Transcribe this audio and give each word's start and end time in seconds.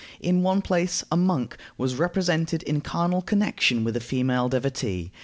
In 0.19 0.41
one 0.41 0.63
place 0.63 1.03
a 1.11 1.15
monk 1.15 1.57
was 1.77 1.93
represented 1.93 2.63
in 2.63 2.81
carnal 2.81 3.21
connection 3.21 3.83
with 3.83 3.95
a 3.95 3.99
female 4.01 4.49
devotee. 4.49 5.11